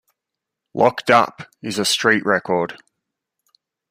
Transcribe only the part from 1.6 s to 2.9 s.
is a street record.